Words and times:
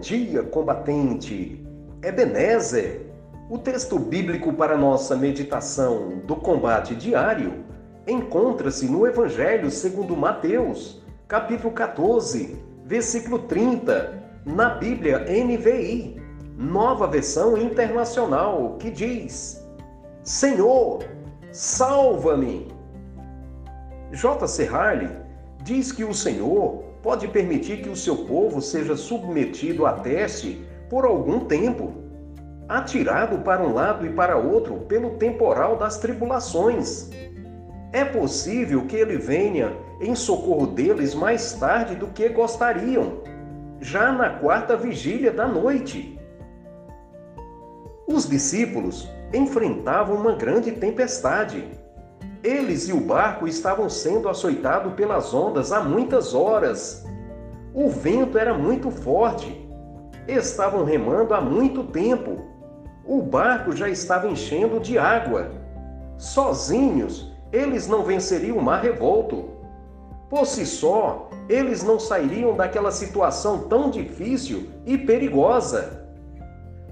dia, 0.00 0.42
combatente. 0.42 1.64
Ebenezer, 2.02 3.06
o 3.50 3.58
texto 3.58 3.98
bíblico 3.98 4.52
para 4.52 4.76
nossa 4.76 5.16
meditação 5.16 6.20
do 6.26 6.36
combate 6.36 6.94
diário 6.94 7.64
encontra-se 8.06 8.86
no 8.86 9.06
Evangelho 9.06 9.70
segundo 9.70 10.16
Mateus, 10.16 11.02
capítulo 11.26 11.72
14, 11.72 12.56
versículo 12.84 13.40
30, 13.40 14.22
na 14.44 14.70
Bíblia 14.70 15.20
NVI, 15.20 16.20
nova 16.56 17.06
versão 17.06 17.56
internacional, 17.56 18.76
que 18.78 18.90
diz: 18.90 19.66
Senhor, 20.22 21.04
salva-me. 21.50 22.68
J.C. 24.12 24.68
Harley 24.68 25.23
diz 25.64 25.90
que 25.90 26.04
o 26.04 26.12
Senhor 26.12 26.84
pode 27.02 27.26
permitir 27.28 27.82
que 27.82 27.88
o 27.88 27.96
seu 27.96 28.18
povo 28.26 28.60
seja 28.60 28.96
submetido 28.96 29.86
a 29.86 29.94
teste 29.94 30.62
por 30.90 31.06
algum 31.06 31.40
tempo, 31.40 31.92
atirado 32.68 33.38
para 33.38 33.62
um 33.62 33.72
lado 33.72 34.06
e 34.06 34.10
para 34.10 34.36
outro 34.36 34.80
pelo 34.80 35.16
temporal 35.16 35.76
das 35.76 35.98
tribulações. 35.98 37.10
É 37.92 38.04
possível 38.04 38.84
que 38.86 38.96
ele 38.96 39.16
venha 39.16 39.74
em 40.00 40.14
socorro 40.14 40.66
deles 40.66 41.14
mais 41.14 41.54
tarde 41.54 41.94
do 41.94 42.08
que 42.08 42.28
gostariam, 42.28 43.22
já 43.80 44.12
na 44.12 44.30
quarta 44.30 44.76
vigília 44.76 45.32
da 45.32 45.46
noite. 45.46 46.18
Os 48.06 48.28
discípulos 48.28 49.08
enfrentavam 49.32 50.16
uma 50.16 50.32
grande 50.32 50.72
tempestade 50.72 51.66
eles 52.44 52.88
e 52.88 52.92
o 52.92 53.00
barco 53.00 53.48
estavam 53.48 53.88
sendo 53.88 54.28
açoitados 54.28 54.92
pelas 54.92 55.32
ondas 55.32 55.72
há 55.72 55.80
muitas 55.82 56.34
horas. 56.34 57.02
O 57.72 57.88
vento 57.88 58.36
era 58.36 58.52
muito 58.52 58.90
forte. 58.90 59.66
Estavam 60.28 60.84
remando 60.84 61.32
há 61.32 61.40
muito 61.40 61.84
tempo. 61.84 62.38
O 63.04 63.22
barco 63.22 63.74
já 63.74 63.88
estava 63.88 64.28
enchendo 64.28 64.78
de 64.78 64.98
água. 64.98 65.50
Sozinhos, 66.18 67.32
eles 67.50 67.88
não 67.88 68.02
venceriam 68.02 68.58
o 68.58 68.62
mar 68.62 68.82
revolto. 68.82 69.48
Por 70.28 70.44
si 70.46 70.66
só, 70.66 71.30
eles 71.48 71.82
não 71.82 71.98
sairiam 71.98 72.54
daquela 72.54 72.90
situação 72.90 73.68
tão 73.68 73.88
difícil 73.88 74.68
e 74.84 74.98
perigosa. 74.98 76.06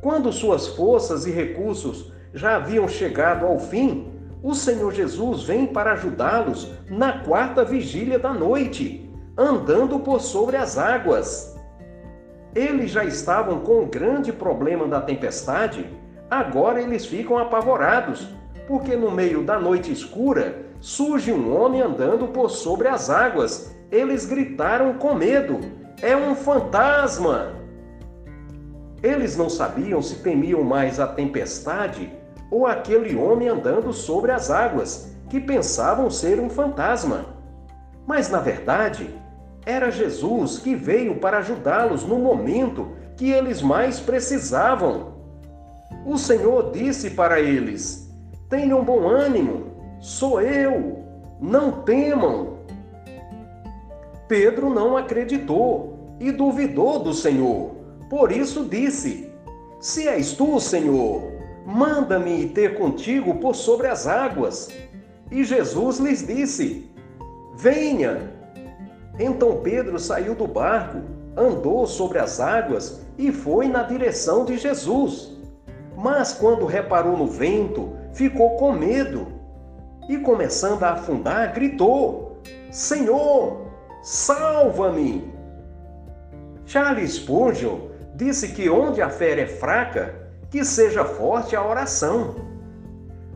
Quando 0.00 0.32
suas 0.32 0.68
forças 0.68 1.26
e 1.26 1.30
recursos 1.30 2.12
já 2.32 2.56
haviam 2.56 2.86
chegado 2.88 3.44
ao 3.44 3.58
fim, 3.58 4.19
o 4.42 4.54
Senhor 4.54 4.92
Jesus 4.92 5.42
vem 5.42 5.66
para 5.66 5.92
ajudá-los 5.92 6.72
na 6.88 7.20
quarta 7.20 7.64
vigília 7.64 8.18
da 8.18 8.32
noite, 8.32 9.10
andando 9.36 10.00
por 10.00 10.20
sobre 10.20 10.56
as 10.56 10.78
águas. 10.78 11.56
Eles 12.54 12.90
já 12.90 13.04
estavam 13.04 13.60
com 13.60 13.82
o 13.82 13.86
grande 13.86 14.32
problema 14.32 14.88
da 14.88 15.00
tempestade, 15.00 15.86
agora 16.30 16.80
eles 16.80 17.04
ficam 17.04 17.38
apavorados, 17.38 18.28
porque 18.66 18.96
no 18.96 19.10
meio 19.10 19.44
da 19.44 19.58
noite 19.58 19.92
escura 19.92 20.64
surge 20.80 21.30
um 21.30 21.54
homem 21.54 21.82
andando 21.82 22.28
por 22.28 22.50
sobre 22.50 22.88
as 22.88 23.10
águas. 23.10 23.76
Eles 23.90 24.24
gritaram 24.24 24.94
com 24.94 25.14
medo: 25.14 25.60
É 26.00 26.16
um 26.16 26.34
fantasma! 26.34 27.52
Eles 29.02 29.36
não 29.36 29.48
sabiam 29.48 30.02
se 30.02 30.16
temiam 30.16 30.62
mais 30.62 30.98
a 30.98 31.06
tempestade 31.06 32.19
ou 32.50 32.66
aquele 32.66 33.16
homem 33.16 33.48
andando 33.48 33.92
sobre 33.92 34.32
as 34.32 34.50
águas, 34.50 35.14
que 35.28 35.40
pensavam 35.40 36.10
ser 36.10 36.40
um 36.40 36.50
fantasma. 36.50 37.26
Mas, 38.06 38.28
na 38.28 38.40
verdade, 38.40 39.08
era 39.64 39.90
Jesus 39.90 40.58
que 40.58 40.74
veio 40.74 41.16
para 41.16 41.38
ajudá-los 41.38 42.04
no 42.04 42.18
momento 42.18 42.88
que 43.16 43.30
eles 43.30 43.62
mais 43.62 44.00
precisavam. 44.00 45.14
O 46.04 46.16
Senhor 46.16 46.72
disse 46.72 47.10
para 47.10 47.40
eles: 47.40 48.10
Tenham 48.48 48.82
bom 48.82 49.06
ânimo, 49.06 49.66
sou 50.00 50.40
eu, 50.40 51.04
não 51.40 51.82
temam. 51.82 52.58
Pedro 54.26 54.70
não 54.70 54.96
acreditou 54.96 56.16
e 56.18 56.32
duvidou 56.32 57.00
do 57.00 57.12
Senhor, 57.12 57.70
por 58.08 58.32
isso 58.32 58.64
disse: 58.64 59.30
Se 59.78 60.08
és 60.08 60.32
tu, 60.32 60.58
Senhor, 60.58 61.39
Manda-me 61.70 62.48
ter 62.48 62.76
contigo 62.76 63.36
por 63.36 63.54
sobre 63.54 63.86
as 63.86 64.08
águas. 64.08 64.68
E 65.30 65.44
Jesus 65.44 66.00
lhes 66.00 66.26
disse: 66.26 66.90
Venha. 67.54 68.32
Então 69.20 69.60
Pedro 69.62 69.96
saiu 69.96 70.34
do 70.34 70.48
barco, 70.48 70.98
andou 71.36 71.86
sobre 71.86 72.18
as 72.18 72.40
águas 72.40 73.06
e 73.16 73.30
foi 73.30 73.68
na 73.68 73.84
direção 73.84 74.44
de 74.44 74.58
Jesus. 74.58 75.30
Mas 75.96 76.32
quando 76.32 76.66
reparou 76.66 77.16
no 77.16 77.28
vento, 77.28 77.92
ficou 78.12 78.56
com 78.56 78.72
medo 78.72 79.28
e, 80.08 80.18
começando 80.18 80.82
a 80.82 80.94
afundar, 80.94 81.54
gritou: 81.54 82.38
Senhor, 82.72 83.68
salva-me! 84.02 85.32
Charles 86.66 87.12
Spurgeon 87.14 87.90
disse 88.16 88.48
que 88.48 88.68
onde 88.68 89.00
a 89.00 89.08
fé 89.08 89.38
é 89.38 89.46
fraca, 89.46 90.29
que 90.50 90.64
seja 90.64 91.04
forte 91.04 91.54
a 91.54 91.64
oração. 91.64 92.34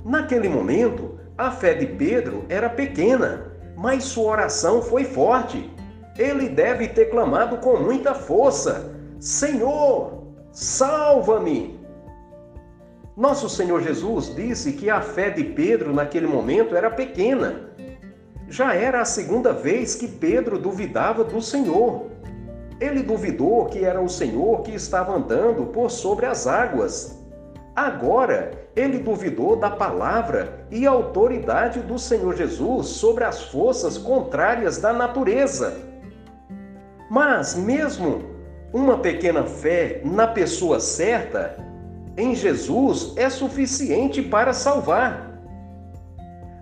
Naquele 0.05 0.49
momento, 0.49 1.19
a 1.39 1.51
fé 1.51 1.75
de 1.75 1.87
Pedro 1.87 2.45
era 2.49 2.69
pequena, 2.69 3.53
mas 3.77 4.05
sua 4.05 4.33
oração 4.33 4.83
foi 4.83 5.05
forte. 5.05 5.73
Ele 6.19 6.49
deve 6.49 6.89
ter 6.89 7.07
clamado 7.07 7.59
com 7.59 7.77
muita 7.77 8.15
força: 8.15 8.95
Senhor, 9.19 10.25
salva-me! 10.53 11.81
Nosso 13.17 13.49
Senhor 13.49 13.81
Jesus 13.81 14.35
disse 14.35 14.73
que 14.73 14.91
a 14.91 15.01
fé 15.01 15.31
de 15.31 15.45
Pedro 15.45 15.95
naquele 15.95 16.27
momento 16.27 16.77
era 16.77 16.91
pequena. 16.91 17.71
Já 18.49 18.75
era 18.75 19.01
a 19.01 19.05
segunda 19.05 19.53
vez 19.53 19.95
que 19.95 20.09
Pedro 20.09 20.59
duvidava 20.59 21.23
do 21.23 21.41
Senhor. 21.41 22.11
Ele 22.85 23.03
duvidou 23.03 23.65
que 23.65 23.83
era 23.83 23.99
o 23.99 24.11
Senhor 24.11 24.61
que 24.61 24.75
estava 24.75 25.17
andando 25.17 25.65
por 25.69 25.91
sobre 25.91 26.27
as 26.27 26.47
águas. 26.47 27.19
Agora, 27.75 28.51
ele 28.77 28.99
duvidou 28.99 29.57
da 29.57 29.71
palavra 29.71 30.67
e 30.71 30.87
autoridade 30.87 31.81
do 31.81 31.99
Senhor 31.99 32.37
Jesus 32.37 32.89
sobre 32.89 33.25
as 33.25 33.45
forças 33.45 33.97
contrárias 33.97 34.77
da 34.77 34.93
natureza. 34.93 35.79
Mas, 37.11 37.55
mesmo 37.55 38.23
uma 38.71 38.99
pequena 38.99 39.45
fé 39.45 40.03
na 40.05 40.27
pessoa 40.27 40.79
certa, 40.79 41.57
em 42.19 42.35
Jesus 42.35 43.15
é 43.17 43.31
suficiente 43.31 44.21
para 44.21 44.53
salvar. 44.53 45.41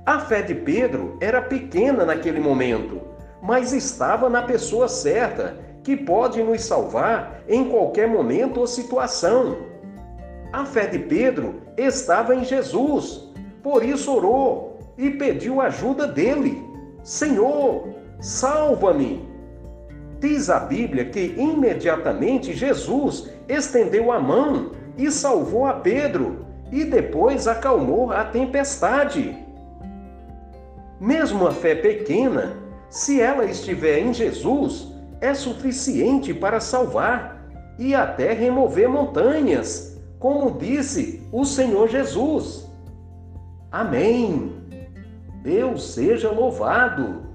A 0.06 0.21
fé 0.21 0.41
de 0.41 0.55
Pedro 0.55 1.19
era 1.21 1.43
pequena 1.43 2.06
naquele 2.06 2.38
momento, 2.38 3.00
mas 3.43 3.72
estava 3.72 4.28
na 4.28 4.43
pessoa 4.43 4.87
certa 4.87 5.72
que 5.82 5.97
pode 5.97 6.43
nos 6.43 6.62
salvar 6.62 7.43
em 7.48 7.69
qualquer 7.69 8.09
momento 8.09 8.60
ou 8.60 8.66
situação. 8.66 9.56
A 10.53 10.65
fé 10.65 10.87
de 10.87 10.98
Pedro 10.98 11.62
estava 11.76 12.34
em 12.34 12.44
Jesus, 12.44 13.32
por 13.62 13.84
isso 13.84 14.15
orou 14.15 14.78
e 14.98 15.10
pediu 15.10 15.60
ajuda 15.60 16.06
dele. 16.06 16.62
Senhor, 17.03 17.88
salva-me! 18.20 19.28
Diz 20.20 20.48
a 20.48 20.60
Bíblia 20.60 21.06
que 21.06 21.34
imediatamente 21.37 22.53
Jesus 22.53 23.28
estendeu 23.49 24.12
a 24.12 24.20
mão 24.20 24.70
e 24.97 25.10
salvou 25.10 25.66
a 25.66 25.75
Pedro 25.75 26.47
e 26.70 26.84
depois 26.84 27.49
acalmou 27.49 28.12
a 28.12 28.25
tempestade. 28.25 29.37
Mesmo 31.00 31.46
a 31.46 31.50
fé 31.50 31.75
pequena, 31.75 32.56
se 32.88 33.20
ela 33.20 33.44
estiver 33.44 33.99
em 33.99 34.14
Jesus, 34.14 34.92
é 35.22 35.32
suficiente 35.32 36.34
para 36.34 36.58
salvar 36.58 37.48
e 37.78 37.94
até 37.94 38.32
remover 38.32 38.88
montanhas, 38.88 39.96
como 40.19 40.58
disse 40.58 41.22
o 41.32 41.44
Senhor 41.44 41.88
Jesus. 41.88 42.69
Amém. 43.70 44.52
Deus 45.42 45.94
seja 45.94 46.30
louvado. 46.30 47.31